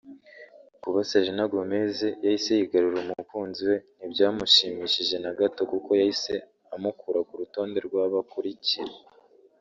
Kuba 0.81 0.99
Selena 1.09 1.43
Gomez 1.53 1.95
yahise 2.23 2.51
yigarurira 2.59 3.01
umukunzi 3.05 3.61
we 3.69 3.77
ntibyamushimishije 3.97 5.15
na 5.23 5.31
gato 5.39 5.61
kuko 5.71 5.89
yahise 5.99 6.33
amukura 6.75 7.19
ku 7.27 7.33
rutonde 7.41 7.77
rw’abo 7.87 8.17
akurikira 8.23 8.93